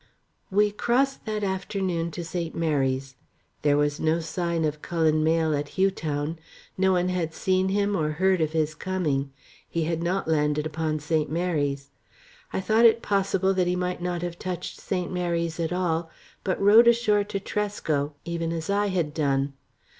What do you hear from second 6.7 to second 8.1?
No one had seen him